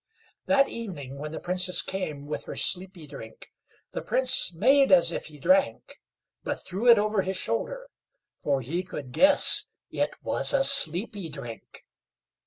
That 0.47 0.67
evening, 0.67 1.19
when 1.19 1.31
the 1.31 1.39
Princess 1.39 1.83
came 1.83 2.25
with 2.25 2.45
her 2.45 2.55
sleepy 2.55 3.05
drink, 3.05 3.51
the 3.91 4.01
Prince 4.01 4.51
made 4.51 4.91
as 4.91 5.11
if 5.11 5.27
he 5.27 5.37
drank, 5.37 5.99
but 6.41 6.65
threw 6.65 6.87
it 6.89 6.97
over 6.97 7.21
his 7.21 7.37
shoulder, 7.37 7.87
for 8.39 8.61
he 8.61 8.81
could 8.81 9.11
guess 9.11 9.67
it 9.91 10.15
was 10.23 10.53
a 10.53 10.63
sleepy 10.63 11.29
drink. 11.29 11.85